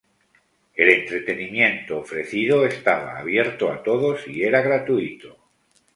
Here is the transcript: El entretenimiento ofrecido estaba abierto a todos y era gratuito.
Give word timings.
El 0.73 0.89
entretenimiento 0.89 1.99
ofrecido 1.99 2.65
estaba 2.65 3.19
abierto 3.19 3.71
a 3.71 3.83
todos 3.83 4.27
y 4.27 4.41
era 4.41 4.63
gratuito. 4.63 5.37